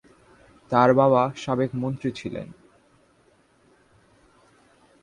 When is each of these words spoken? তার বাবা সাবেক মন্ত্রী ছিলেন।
তার 0.71 0.89
বাবা 0.93 1.21
সাবেক 1.35 1.71
মন্ত্রী 1.75 2.09
ছিলেন। 2.11 2.47